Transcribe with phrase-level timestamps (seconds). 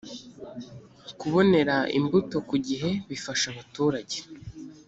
[1.19, 4.17] kubonera imbuto ku gihe bifasha abaturage